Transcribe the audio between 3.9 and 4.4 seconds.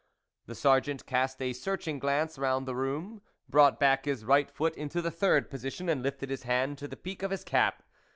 his